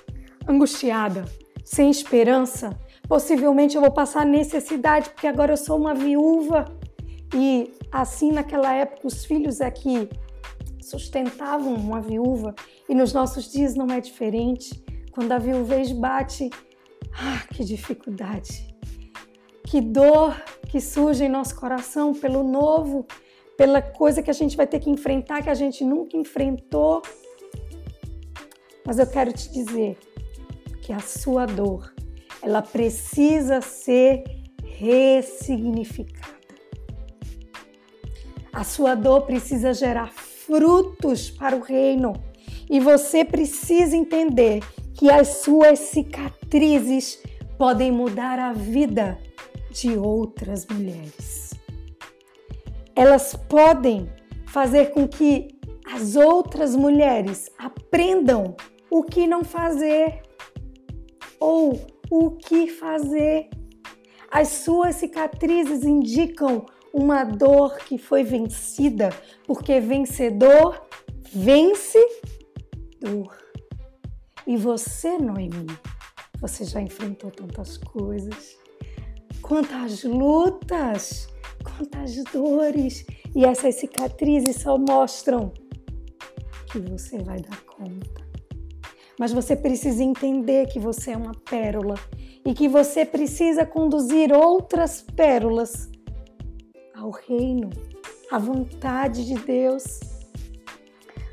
angustiada, 0.47 1.25
sem 1.63 1.89
esperança. 1.89 2.77
Possivelmente 3.07 3.75
eu 3.75 3.81
vou 3.81 3.91
passar 3.91 4.25
necessidade 4.25 5.09
porque 5.09 5.27
agora 5.27 5.53
eu 5.53 5.57
sou 5.57 5.77
uma 5.77 5.93
viúva. 5.93 6.65
E 7.33 7.73
assim, 7.91 8.31
naquela 8.31 8.73
época, 8.73 9.07
os 9.07 9.25
filhos 9.25 9.61
é 9.61 9.69
que 9.69 10.09
sustentavam 10.81 11.73
uma 11.73 12.01
viúva 12.01 12.53
e 12.87 12.93
nos 12.93 13.13
nossos 13.13 13.51
dias 13.51 13.75
não 13.75 13.87
é 13.87 13.99
diferente. 13.99 14.83
Quando 15.11 15.31
a 15.31 15.37
viuvez 15.37 15.91
bate, 15.91 16.49
ah, 17.13 17.43
que 17.53 17.63
dificuldade, 17.63 18.75
que 19.63 19.79
dor 19.79 20.35
que 20.69 20.81
surge 20.81 21.23
em 21.23 21.29
nosso 21.29 21.55
coração 21.55 22.13
pelo 22.13 22.43
novo, 22.43 23.07
pela 23.57 23.81
coisa 23.81 24.21
que 24.21 24.29
a 24.29 24.33
gente 24.33 24.57
vai 24.57 24.67
ter 24.67 24.79
que 24.79 24.89
enfrentar 24.89 25.41
que 25.41 25.49
a 25.49 25.53
gente 25.53 25.85
nunca 25.85 26.17
enfrentou. 26.17 27.01
Mas 28.85 28.99
eu 28.99 29.07
quero 29.07 29.31
te 29.31 29.49
dizer 29.51 29.97
que 30.81 30.91
a 30.91 30.99
sua 30.99 31.45
dor, 31.45 31.94
ela 32.45 32.61
precisa 32.61 33.59
ser 33.59 34.23
ressignificada. 34.63 36.35
A 38.53 38.63
sua 38.63 38.93
dor 38.93 39.21
precisa 39.21 39.73
gerar 39.73 40.13
frutos 40.13 41.31
para 41.31 41.55
o 41.55 41.61
reino. 41.61 42.13
E 42.69 42.79
você 42.79 43.25
precisa 43.25 43.97
entender 43.97 44.63
que 44.93 45.09
as 45.09 45.39
suas 45.39 45.79
cicatrizes 45.79 47.19
podem 47.57 47.91
mudar 47.91 48.37
a 48.37 48.53
vida 48.53 49.17
de 49.71 49.97
outras 49.97 50.67
mulheres. 50.67 51.51
Elas 52.95 53.35
podem 53.35 54.07
fazer 54.45 54.91
com 54.91 55.07
que 55.07 55.47
as 55.91 56.15
outras 56.15 56.75
mulheres 56.75 57.49
aprendam 57.57 58.55
o 58.89 59.01
que 59.03 59.25
não 59.25 59.43
fazer 59.43 60.21
ou 61.39 61.94
o 62.17 62.31
que 62.31 62.67
fazer. 62.67 63.49
As 64.31 64.47
suas 64.47 64.95
cicatrizes 64.95 65.83
indicam 65.83 66.65
uma 66.93 67.23
dor 67.23 67.77
que 67.79 67.97
foi 67.97 68.23
vencida, 68.23 69.09
porque 69.45 69.79
vencedor 69.79 70.81
vence 71.33 71.99
dor. 72.99 73.37
E 74.47 74.55
você, 74.55 75.17
Noemi, 75.17 75.67
você 76.39 76.63
já 76.63 76.81
enfrentou 76.81 77.31
tantas 77.31 77.77
coisas, 77.77 78.57
quantas 79.41 80.03
lutas, 80.03 81.27
quantas 81.63 82.23
dores, 82.31 83.05
e 83.35 83.43
essas 83.43 83.75
cicatrizes 83.75 84.61
só 84.61 84.77
mostram 84.77 85.51
que 86.71 86.79
você 86.79 87.17
vai 87.19 87.39
dar 87.39 87.61
conta. 87.63 88.24
Mas 89.19 89.31
você 89.31 89.55
precisa 89.55 90.03
entender 90.03 90.67
que 90.67 90.79
você 90.79 91.11
é 91.11 91.17
uma 91.17 91.33
pérola 91.33 91.95
e 92.45 92.53
que 92.53 92.67
você 92.67 93.05
precisa 93.05 93.65
conduzir 93.65 94.33
outras 94.33 95.01
pérolas 95.01 95.89
ao 96.93 97.11
reino, 97.11 97.69
à 98.31 98.37
vontade 98.37 99.25
de 99.25 99.35
Deus. 99.35 99.99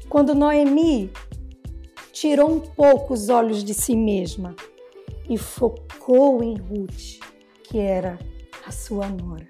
Quando 0.09 0.35
Noemi 0.35 1.11
tirou 2.13 2.51
um 2.51 2.61
pouco 2.61 3.15
os 3.15 3.29
olhos 3.29 3.65
de 3.65 3.75
si 3.75 3.97
mesma 3.97 4.55
e 5.29 5.37
focou 5.37 6.43
em 6.43 6.55
Ruth, 6.57 7.19
que 7.65 7.79
era 7.79 8.19
a 8.67 8.71
sua 8.71 9.09
nora, 9.09 9.49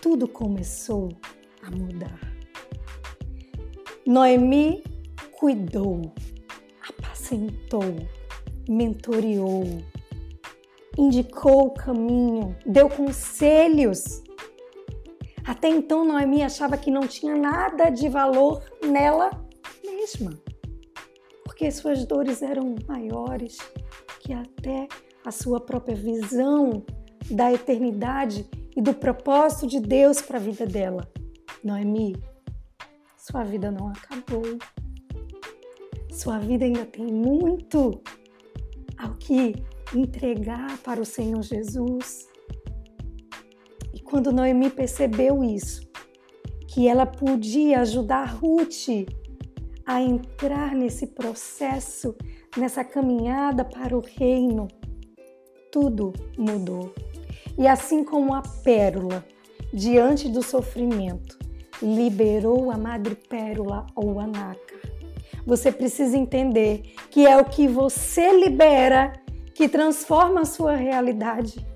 tudo 0.00 0.26
começou 0.26 1.10
a 1.62 1.70
mudar. 1.70 2.18
Noemi 4.06 4.82
cuidou, 5.32 6.00
apacentou, 7.28 7.82
mentoreou, 8.68 9.64
indicou 10.96 11.66
o 11.66 11.70
caminho, 11.70 12.56
deu 12.64 12.88
conselhos 12.88 14.22
até 15.48 15.66
então, 15.66 16.04
Noemi 16.04 16.42
achava 16.42 16.76
que 16.76 16.90
não 16.90 17.06
tinha 17.06 17.34
nada 17.34 17.88
de 17.88 18.06
valor 18.06 18.62
nela 18.84 19.30
mesma, 19.82 20.38
porque 21.42 21.70
suas 21.70 22.04
dores 22.04 22.42
eram 22.42 22.74
maiores 22.86 23.56
que 24.20 24.30
até 24.30 24.86
a 25.24 25.30
sua 25.30 25.58
própria 25.58 25.96
visão 25.96 26.84
da 27.30 27.50
eternidade 27.50 28.46
e 28.76 28.82
do 28.82 28.92
propósito 28.92 29.66
de 29.66 29.80
Deus 29.80 30.20
para 30.20 30.36
a 30.36 30.40
vida 30.40 30.66
dela. 30.66 31.10
Noemi, 31.64 32.14
sua 33.16 33.42
vida 33.42 33.70
não 33.70 33.88
acabou. 33.88 34.58
Sua 36.10 36.38
vida 36.38 36.64
ainda 36.64 36.84
tem 36.84 37.06
muito 37.06 38.00
ao 38.96 39.14
que 39.14 39.54
entregar 39.94 40.78
para 40.78 41.00
o 41.00 41.04
Senhor 41.04 41.42
Jesus. 41.42 42.28
Quando 44.04 44.32
Noemi 44.32 44.70
percebeu 44.70 45.44
isso, 45.44 45.86
que 46.66 46.88
ela 46.88 47.04
podia 47.04 47.80
ajudar 47.80 48.24
Ruth 48.24 48.88
a 49.84 50.00
entrar 50.00 50.74
nesse 50.74 51.08
processo, 51.08 52.14
nessa 52.56 52.82
caminhada 52.82 53.66
para 53.66 53.96
o 53.96 54.00
reino, 54.00 54.66
tudo 55.70 56.14
mudou. 56.38 56.94
E 57.58 57.66
assim 57.66 58.02
como 58.02 58.34
a 58.34 58.40
pérola, 58.64 59.24
diante 59.74 60.28
do 60.28 60.42
sofrimento, 60.42 61.38
liberou 61.82 62.70
a 62.70 62.78
madrepérola 62.78 63.86
ou 63.94 64.18
a 64.18 64.26
você 65.48 65.72
precisa 65.72 66.14
entender 66.14 66.92
que 67.10 67.26
é 67.26 67.34
o 67.38 67.44
que 67.46 67.66
você 67.66 68.38
libera 68.38 69.14
que 69.54 69.66
transforma 69.66 70.42
a 70.42 70.44
sua 70.44 70.76
realidade. 70.76 71.66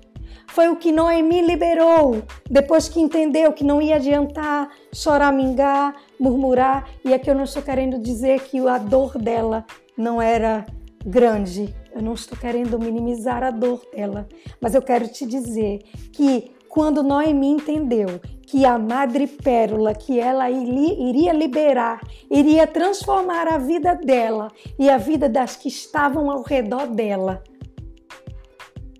Foi 0.49 0.69
o 0.69 0.75
que 0.75 0.91
Noemi 0.91 1.41
liberou 1.41 2.21
depois 2.47 2.87
que 2.87 2.99
entendeu 2.99 3.51
que 3.51 3.63
não 3.63 3.81
ia 3.81 3.95
adiantar 3.95 4.69
choramingar, 4.93 5.95
murmurar. 6.19 6.87
E 7.03 7.15
aqui 7.15 7.27
eu 7.27 7.33
não 7.33 7.45
estou 7.45 7.63
querendo 7.63 7.97
dizer 7.97 8.41
que 8.41 8.59
a 8.59 8.77
dor 8.77 9.17
dela 9.17 9.65
não 9.97 10.21
era 10.21 10.67
grande. 11.03 11.73
Eu 11.91 12.03
não 12.03 12.13
estou 12.13 12.37
querendo 12.37 12.77
minimizar 12.77 13.41
a 13.41 13.49
dor 13.49 13.81
dela, 13.91 14.27
mas 14.61 14.75
eu 14.75 14.83
quero 14.83 15.07
te 15.07 15.25
dizer 15.25 15.79
que 16.11 16.51
quando 16.73 17.03
Noemi 17.03 17.49
entendeu 17.49 18.19
que 18.47 18.65
a 18.65 18.79
madre 18.79 19.27
pérola 19.27 19.93
que 19.93 20.19
ela 20.19 20.49
iria 20.49 21.31
liberar, 21.31 22.01
iria 22.31 22.65
transformar 22.65 23.47
a 23.47 23.59
vida 23.59 23.93
dela 23.93 24.47
e 24.79 24.89
a 24.89 24.97
vida 24.97 25.29
das 25.29 25.55
que 25.55 25.67
estavam 25.67 26.31
ao 26.31 26.41
redor 26.41 26.87
dela, 26.87 27.43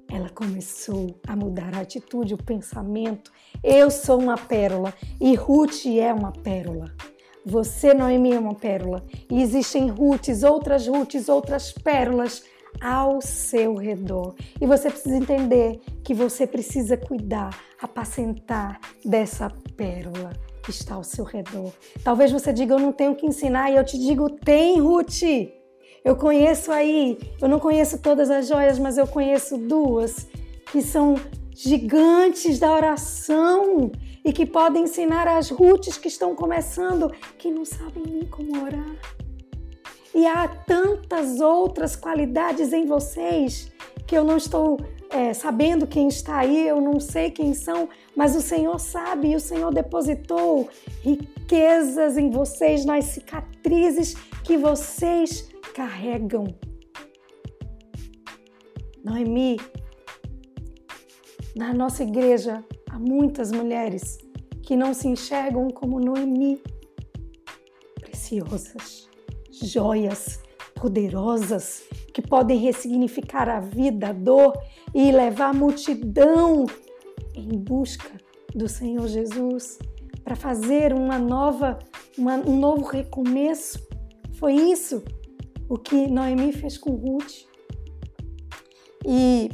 ela 0.08 0.30
começou 0.30 1.20
a 1.28 1.36
mudar 1.36 1.74
a 1.74 1.80
atitude, 1.80 2.36
o 2.36 2.44
pensamento. 2.44 3.32
Eu 3.64 3.90
sou 3.90 4.20
uma 4.20 4.38
pérola 4.38 4.94
e 5.20 5.34
Ruth 5.34 5.88
é 5.88 6.14
uma 6.14 6.32
pérola. 6.32 6.94
Você, 7.44 7.92
Noemi, 7.92 8.34
é 8.34 8.40
uma 8.40 8.54
pérola. 8.54 9.04
E 9.32 9.42
existem 9.42 9.90
Ruths, 9.90 10.44
outras 10.44 10.88
Ruths, 10.88 11.28
outras 11.28 11.72
pérolas 11.72 12.44
ao 12.82 13.22
seu 13.22 13.76
redor. 13.76 14.36
E 14.60 14.66
você 14.66 14.90
precisa 14.90 15.16
entender 15.16 15.80
que 16.04 16.14
você 16.14 16.46
precisa 16.46 16.98
cuidar, 16.98 17.58
apacentar 17.82 18.80
dessa 19.06 19.50
pérola 19.76 20.34
que 20.64 20.72
está 20.72 20.96
ao 20.96 21.04
seu 21.04 21.26
redor. 21.26 21.74
Talvez 22.04 22.32
você 22.32 22.54
diga, 22.54 22.76
eu 22.76 22.80
não 22.80 22.92
tenho 22.92 23.16
que 23.16 23.26
ensinar, 23.26 23.70
e 23.72 23.76
eu 23.76 23.84
te 23.84 23.98
digo, 23.98 24.30
tem, 24.30 24.80
Ruth. 24.80 25.24
Eu 26.04 26.16
conheço 26.16 26.72
aí, 26.72 27.18
eu 27.42 27.48
não 27.48 27.60
conheço 27.60 27.98
todas 28.02 28.30
as 28.30 28.48
joias, 28.48 28.78
mas 28.78 28.98
eu 28.98 29.08
conheço 29.08 29.58
duas 29.58 30.28
que 30.72 30.82
são 30.82 31.16
gigantes 31.56 32.60
da 32.60 32.72
oração 32.72 33.92
e 34.26 34.34
que 34.34 34.46
podem 34.46 34.84
ensinar 34.84 35.28
as 35.28 35.50
Ruths 35.50 35.98
que 35.98 36.08
estão 36.08 36.36
começando, 36.36 37.12
que 37.38 37.52
não 37.52 37.64
sabem 37.64 38.04
nem 38.06 38.26
como 38.26 38.64
orar. 38.64 39.23
E 40.14 40.26
há 40.28 40.48
tantas 40.48 41.40
outras 41.40 41.96
qualidades 41.96 42.72
em 42.72 42.86
vocês 42.86 43.72
que 44.06 44.16
eu 44.16 44.24
não 44.24 44.38
estou 44.38 44.80
é, 45.10 45.32
sabendo 45.32 45.86
quem 45.86 46.08
está 46.08 46.40
aí, 46.40 46.68
eu 46.68 46.82
não 46.82 47.00
sei 47.00 47.30
quem 47.30 47.54
são, 47.54 47.88
mas 48.16 48.36
o 48.36 48.42
Senhor 48.42 48.80
sabe 48.80 49.30
e 49.30 49.36
o 49.36 49.40
Senhor 49.40 49.72
depositou 49.72 50.68
riquezas 51.02 52.18
em 52.18 52.32
vocês, 52.32 52.84
nas 52.84 53.06
cicatrizes 53.06 54.16
que 54.44 54.58
vocês 54.58 55.50
carregam. 55.76 56.48
Noemi, 59.04 59.60
na 61.56 61.74
nossa 61.74 62.04
igreja 62.04 62.64
há 62.90 62.98
muitas 62.98 63.52
mulheres 63.52 64.18
que 64.64 64.76
não 64.76 64.94
se 64.94 65.08
enxergam 65.08 65.70
como 65.70 66.00
Noemi, 66.00 66.60
preciosas, 68.00 69.10
joias 69.64 70.40
poderosas 70.76 71.84
que 72.14 72.22
podem 72.22 72.58
ressignificar 72.58 73.50
a 73.50 73.60
vida, 73.60 74.10
a 74.10 74.14
dor 74.14 74.54
e 74.94 75.12
levar 75.12 75.50
a 75.50 75.54
multidão 75.54 76.66
em 77.34 77.58
busca 77.58 78.12
do 78.54 78.68
Senhor 78.68 79.08
Jesus 79.08 79.80
para 80.24 80.36
fazer 80.36 80.94
uma 80.94 81.18
nova, 81.18 81.80
uma, 82.18 82.36
um 82.38 82.58
novo 82.58 82.86
recomeço. 82.86 83.80
Foi 84.34 84.54
isso 84.54 85.04
o 85.68 85.78
que 85.78 86.08
Noemi 86.08 86.54
fez 86.54 86.78
com 86.78 86.92
Ruth. 86.92 87.46
E 89.06 89.50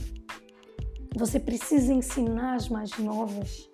você 1.18 1.40
precisa 1.40 1.92
ensinar 1.92 2.56
as 2.56 2.70
mais 2.70 2.98
novas, 3.00 3.70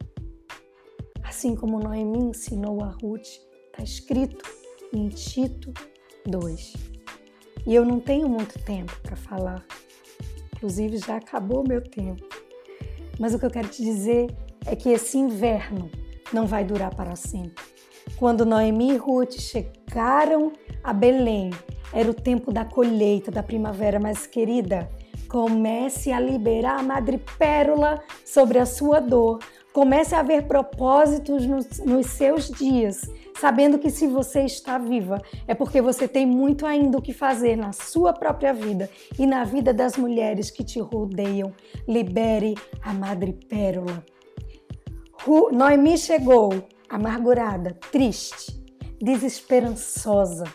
assim 1.23 1.55
como 1.55 1.79
Noemi 1.79 2.29
ensinou 2.29 2.81
a 2.81 2.89
Ruth, 3.01 3.27
Está 3.75 3.83
escrito 3.83 4.45
em 4.93 5.09
Tito 5.09 5.73
2. 6.25 6.73
E 7.65 7.73
eu 7.73 7.85
não 7.85 7.99
tenho 7.99 8.29
muito 8.29 8.59
tempo 8.59 8.97
para 9.01 9.15
falar. 9.15 9.65
Inclusive, 10.55 10.97
já 10.97 11.17
acabou 11.17 11.63
meu 11.67 11.81
tempo. 11.81 12.23
Mas 13.19 13.33
o 13.33 13.39
que 13.39 13.45
eu 13.45 13.51
quero 13.51 13.67
te 13.67 13.83
dizer 13.83 14.27
é 14.65 14.75
que 14.75 14.89
esse 14.89 15.17
inverno 15.17 15.89
não 16.33 16.45
vai 16.45 16.63
durar 16.63 16.93
para 16.93 17.15
sempre. 17.15 17.63
Quando 18.17 18.45
Noemi 18.45 18.91
e 18.91 18.97
Ruth 18.97 19.33
chegaram 19.39 20.51
a 20.83 20.93
Belém, 20.93 21.51
era 21.93 22.09
o 22.09 22.13
tempo 22.13 22.51
da 22.51 22.65
colheita, 22.65 23.31
da 23.31 23.43
primavera, 23.43 23.99
mas 23.99 24.27
querida, 24.27 24.89
comece 25.27 26.11
a 26.11 26.19
liberar 26.19 26.79
a 26.79 26.83
madrepérola 26.83 28.01
sobre 28.23 28.59
a 28.59 28.65
sua 28.65 28.99
dor. 28.99 29.39
Comece 29.73 30.15
a 30.15 30.23
ver 30.23 30.47
propósitos 30.47 31.45
nos, 31.45 31.79
nos 31.79 32.07
seus 32.07 32.49
dias, 32.49 33.01
sabendo 33.39 33.77
que 33.77 33.89
se 33.89 34.07
você 34.07 34.41
está 34.41 34.77
viva, 34.77 35.21
é 35.47 35.53
porque 35.53 35.81
você 35.81 36.07
tem 36.07 36.25
muito 36.25 36.65
ainda 36.65 36.97
o 36.97 37.01
que 37.01 37.13
fazer 37.13 37.55
na 37.55 37.71
sua 37.71 38.13
própria 38.13 38.53
vida 38.53 38.89
e 39.17 39.25
na 39.25 39.43
vida 39.43 39.73
das 39.73 39.97
mulheres 39.97 40.49
que 40.49 40.63
te 40.63 40.79
rodeiam. 40.79 41.53
Libere 41.87 42.55
a 42.81 42.93
madrepérola. 42.93 44.03
Noemi 45.51 45.97
chegou 45.97 46.67
amargurada, 46.89 47.77
triste, 47.91 48.63
desesperançosa. 49.01 50.45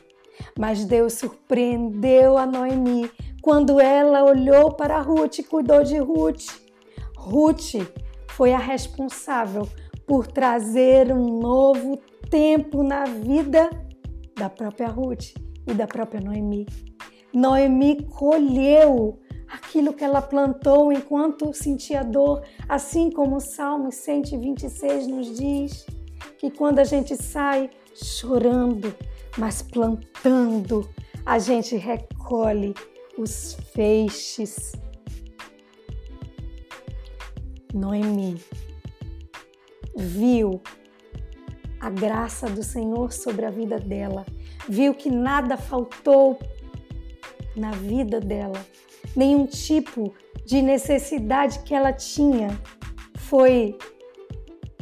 Mas 0.58 0.84
Deus 0.84 1.14
surpreendeu 1.14 2.38
a 2.38 2.46
Noemi 2.46 3.10
quando 3.42 3.80
ela 3.80 4.24
olhou 4.24 4.72
para 4.72 5.00
Ruth 5.00 5.38
e 5.38 5.42
cuidou 5.42 5.82
de 5.82 5.98
Ruth. 5.98 6.46
Ruth 7.16 7.74
foi 8.28 8.52
a 8.52 8.58
responsável 8.58 9.68
por 10.06 10.26
trazer 10.26 11.12
um 11.12 11.38
novo 11.38 12.00
tempo 12.30 12.82
na 12.82 13.04
vida 13.04 13.68
da 14.36 14.48
própria 14.48 14.88
Ruth 14.88 15.34
e 15.66 15.74
da 15.74 15.86
própria 15.86 16.20
Noemi. 16.20 16.66
Noemi 17.32 18.04
colheu 18.04 19.18
aquilo 19.48 19.92
que 19.92 20.04
ela 20.04 20.22
plantou 20.22 20.92
enquanto 20.92 21.52
sentia 21.52 22.02
dor, 22.02 22.42
assim 22.68 23.10
como 23.10 23.36
o 23.36 23.40
Salmo 23.40 23.90
126 23.90 25.06
nos 25.08 25.36
diz 25.36 25.84
que 26.38 26.50
quando 26.50 26.78
a 26.78 26.84
gente 26.84 27.16
sai 27.16 27.68
chorando, 27.94 28.94
mas 29.36 29.60
plantando, 29.60 30.88
a 31.26 31.38
gente 31.38 31.76
recolhe 31.76 32.74
os 33.18 33.54
feixes. 33.72 34.72
Noemi 37.74 38.40
viu 39.96 40.60
a 41.80 41.88
graça 41.88 42.46
do 42.46 42.62
Senhor 42.62 43.12
sobre 43.12 43.46
a 43.46 43.50
vida 43.50 43.78
dela, 43.78 44.26
viu 44.68 44.94
que 44.94 45.10
nada 45.10 45.56
faltou 45.56 46.38
na 47.56 47.70
vida 47.72 48.20
dela, 48.20 48.64
nenhum 49.16 49.46
tipo 49.46 50.12
de 50.44 50.60
necessidade 50.62 51.60
que 51.60 51.74
ela 51.74 51.92
tinha 51.92 52.48
foi 53.14 53.76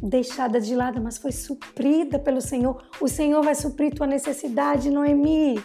deixada 0.03 0.61
de 0.61 0.75
lado, 0.75 1.01
mas 1.01 1.19
foi 1.19 1.33
suprida 1.33 2.19
pelo 2.19 2.41
Senhor. 2.41 2.83
O 3.01 3.09
Senhor 3.09 3.43
vai 3.43 3.55
suprir 3.55 3.95
tua 3.95 4.07
necessidade, 4.07 4.91
Noemi. 4.91 5.63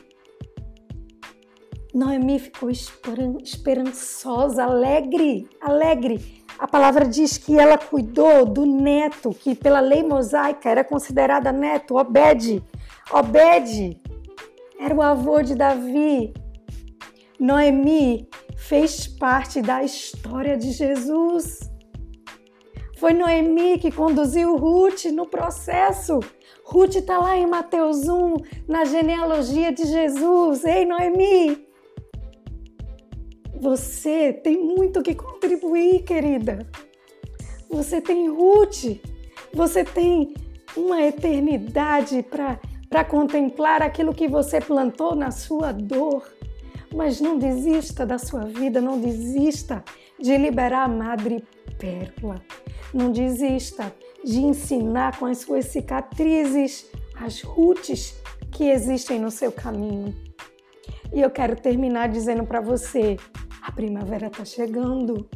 Noemi 1.94 2.40
ficou 2.40 2.70
esperançosa, 2.70 4.64
alegre, 4.64 5.48
alegre. 5.62 6.43
A 6.58 6.68
palavra 6.68 7.06
diz 7.06 7.38
que 7.38 7.58
ela 7.58 7.78
cuidou 7.78 8.46
do 8.46 8.66
neto, 8.66 9.32
que 9.32 9.56
pela 9.56 9.80
lei 9.80 10.04
mosaica 10.04 10.70
era 10.70 10.84
considerada 10.84 11.52
neto, 11.52 11.98
Obed. 11.98 12.64
Obed 13.12 14.02
era 14.80 14.96
o 14.96 15.02
avô 15.02 15.42
de 15.42 15.56
Davi. 15.56 16.34
Noemi 17.40 18.28
fez 18.56 19.08
parte 19.08 19.62
da 19.62 19.84
história 19.84 20.58
de 20.58 20.72
Jesus. 20.72 21.60
Foi 22.98 23.14
Noemi 23.14 23.78
que 23.80 23.92
conduziu 23.92 24.56
Ruth 24.56 25.06
no 25.06 25.26
processo. 25.26 26.20
Ruth 26.64 26.96
está 26.96 27.18
lá 27.18 27.36
em 27.36 27.46
Mateus 27.46 28.08
1, 28.08 28.36
na 28.68 28.86
genealogia 28.86 29.74
de 29.74 29.86
Jesus. 29.86 30.64
Ei, 30.64 30.86
Noemi! 30.86 31.63
Você 33.64 34.34
tem 34.34 34.62
muito 34.62 35.02
que 35.02 35.16
contribuir, 35.16 36.04
querida. 36.04 36.68
Você 37.70 38.02
tem 38.02 38.28
Ruth. 38.28 39.00
Você 39.54 39.86
tem 39.86 40.34
uma 40.76 41.02
eternidade 41.02 42.26
para 42.90 43.06
contemplar 43.06 43.82
aquilo 43.82 44.14
que 44.14 44.28
você 44.28 44.60
plantou 44.60 45.16
na 45.16 45.32
sua 45.32 45.72
dor. 45.72 46.30
Mas 46.94 47.22
não 47.22 47.40
desista 47.40 48.06
da 48.06 48.18
sua 48.18 48.42
vida, 48.42 48.82
não 48.82 49.00
desista 49.00 49.82
de 50.20 50.36
liberar 50.36 50.84
a 50.84 50.90
madre 50.90 51.42
pérola. 51.80 52.42
Não 52.94 53.14
desista 53.14 53.96
de 54.26 54.42
ensinar 54.42 55.18
com 55.18 55.26
as 55.26 55.38
suas 55.38 55.68
cicatrizes 55.68 56.92
as 57.16 57.42
rutes 57.42 58.22
que 58.52 58.66
existem 58.66 59.20
no 59.20 59.32
seu 59.32 59.54
caminho. 59.54 60.14
E 61.14 61.22
eu 61.22 61.30
quero 61.30 61.56
terminar 61.56 62.10
dizendo 62.10 62.44
para 62.44 62.60
você: 62.60 63.18
a 63.64 63.72
primavera 63.72 64.28
está 64.28 64.44
chegando. 64.44 65.30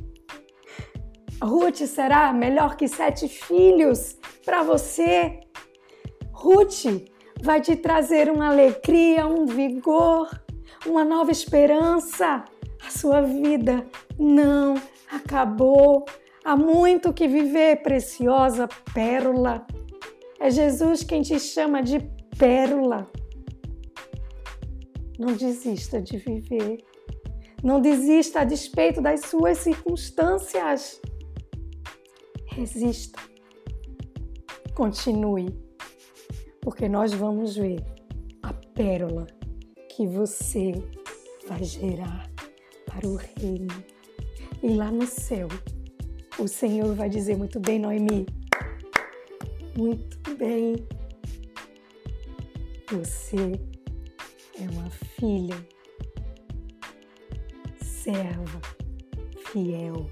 Ruth 1.42 1.78
será 1.86 2.34
melhor 2.34 2.76
que 2.76 2.88
sete 2.88 3.28
filhos 3.28 4.18
para 4.44 4.64
você. 4.64 5.40
Ruth 6.34 7.08
vai 7.42 7.62
te 7.62 7.76
trazer 7.78 8.30
uma 8.30 8.50
alegria, 8.50 9.26
um 9.26 9.46
vigor, 9.46 10.30
uma 10.86 11.06
nova 11.06 11.32
esperança. 11.32 12.44
A 12.86 12.90
sua 12.90 13.22
vida 13.22 13.86
não 14.20 14.76
acabou. 15.10 16.06
Há 16.44 16.56
muito 16.56 17.14
que 17.14 17.28
viver, 17.28 17.82
preciosa 17.82 18.68
pérola. 18.94 19.66
É 20.40 20.50
Jesus 20.50 21.02
quem 21.02 21.22
te 21.22 21.40
chama 21.40 21.82
de 21.82 22.00
pérola. 22.38 23.10
Não 25.18 25.34
desista 25.34 26.02
de 26.02 26.18
viver. 26.18 26.84
Não 27.64 27.82
desista 27.82 28.42
a 28.42 28.44
despeito 28.44 29.02
das 29.02 29.22
suas 29.22 29.58
circunstâncias. 29.60 31.02
Resista. 32.48 33.20
Continue. 34.74 35.48
Porque 36.62 36.88
nós 36.88 37.14
vamos 37.14 37.56
ver 37.56 37.84
a 38.44 38.54
pérola 38.54 39.28
que 39.90 40.06
você 40.06 40.72
vai 41.48 41.64
gerar 41.64 42.30
para 42.86 43.08
o 43.08 43.16
reino. 43.16 43.74
E 44.62 44.70
lá 44.70 44.92
no 44.92 45.08
céu, 45.08 45.48
o 46.40 46.48
Senhor 46.48 46.94
vai 46.94 47.10
dizer 47.10 47.38
muito 47.38 47.60
bem, 47.60 47.80
Noemi. 47.80 48.26
Muito 49.76 50.36
bem. 50.36 50.76
Você 52.92 53.60
é 54.60 54.70
uma 54.72 54.90
filha, 54.90 55.56
serva, 58.08 58.62
fiel. 59.52 60.10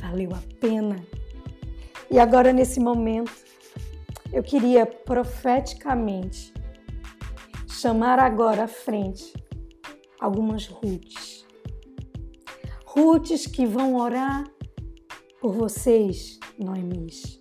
Valeu 0.00 0.30
a 0.32 0.42
pena. 0.60 1.04
E 2.08 2.20
agora, 2.20 2.52
nesse 2.52 2.78
momento, 2.78 3.32
eu 4.32 4.44
queria 4.44 4.86
profeticamente 4.86 6.54
chamar 7.66 8.20
agora 8.20 8.64
à 8.64 8.68
frente 8.68 9.32
algumas 10.20 10.68
Ruths. 10.68 11.44
Ruths 12.86 13.48
que 13.48 13.66
vão 13.66 13.96
orar 13.96 14.44
por 15.40 15.52
vocês, 15.54 16.38
Noemis, 16.56 17.40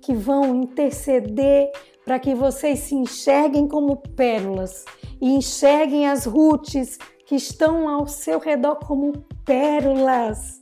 que 0.00 0.14
vão 0.14 0.54
interceder 0.54 1.70
para 2.06 2.18
que 2.18 2.34
vocês 2.34 2.78
se 2.78 2.94
enxerguem 2.94 3.68
como 3.68 3.98
pérolas 3.98 4.86
e 5.20 5.28
enxerguem 5.28 6.08
as 6.08 6.24
rutes 6.24 6.98
que 7.30 7.36
estão 7.36 7.88
ao 7.88 8.08
seu 8.08 8.40
redor 8.40 8.80
como 8.84 9.24
pérolas. 9.44 10.58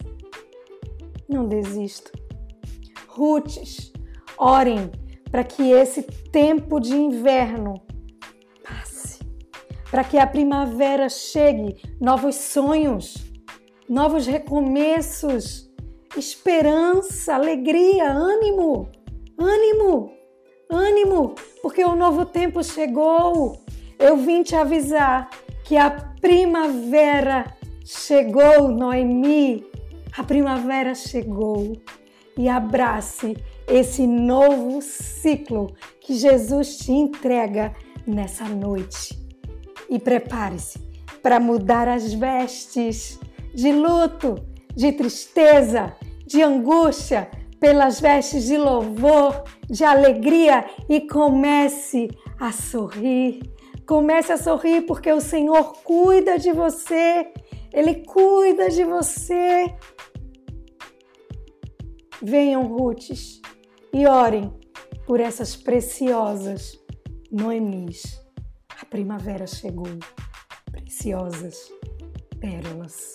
Não 1.26 1.48
desista. 1.48 2.12
Rutes, 3.06 3.90
orem 4.36 4.92
para 5.30 5.44
que 5.44 5.72
esse 5.72 6.02
tempo 6.02 6.78
de 6.78 6.94
inverno 6.94 7.80
passe, 8.62 9.20
para 9.90 10.04
que 10.04 10.18
a 10.18 10.26
primavera 10.26 11.08
chegue, 11.08 11.80
novos 11.98 12.34
sonhos, 12.34 13.16
novos 13.88 14.26
recomeços 14.26 15.72
esperança, 16.18 17.34
alegria, 17.34 18.10
ânimo, 18.10 18.90
ânimo, 19.38 20.12
ânimo, 20.70 21.34
porque 21.62 21.82
o 21.82 21.96
novo 21.96 22.26
tempo 22.26 22.62
chegou. 22.62 23.58
Eu 23.98 24.18
vim 24.18 24.42
te 24.42 24.54
avisar 24.54 25.30
que 25.64 25.76
a 25.76 26.07
primavera 26.20 27.56
chegou, 27.84 28.68
Noemi. 28.68 29.64
A 30.16 30.22
primavera 30.22 30.94
chegou. 30.94 31.80
E 32.36 32.48
abrace 32.48 33.36
esse 33.66 34.06
novo 34.06 34.80
ciclo 34.80 35.74
que 36.00 36.14
Jesus 36.14 36.78
te 36.78 36.92
entrega 36.92 37.72
nessa 38.06 38.44
noite. 38.48 39.18
E 39.90 39.98
prepare-se 39.98 40.78
para 41.22 41.40
mudar 41.40 41.88
as 41.88 42.12
vestes 42.12 43.18
de 43.54 43.72
luto, 43.72 44.36
de 44.74 44.92
tristeza, 44.92 45.94
de 46.26 46.42
angústia, 46.42 47.28
pelas 47.58 48.00
vestes 48.00 48.44
de 48.44 48.56
louvor, 48.56 49.42
de 49.68 49.84
alegria 49.84 50.64
e 50.88 51.00
comece 51.00 52.08
a 52.38 52.52
sorrir. 52.52 53.40
Comece 53.88 54.32
a 54.32 54.36
sorrir 54.36 54.82
porque 54.82 55.10
o 55.10 55.18
Senhor 55.18 55.72
cuida 55.82 56.38
de 56.38 56.52
você, 56.52 57.32
Ele 57.72 58.04
cuida 58.04 58.68
de 58.68 58.84
você. 58.84 59.74
Venham, 62.20 62.66
Rutes, 62.66 63.40
e 63.90 64.06
orem 64.06 64.52
por 65.06 65.20
essas 65.20 65.56
preciosas 65.56 66.78
Noemis. 67.32 68.20
A 68.78 68.84
primavera 68.84 69.46
chegou, 69.46 69.88
preciosas 70.70 71.72
pérolas. 72.38 73.12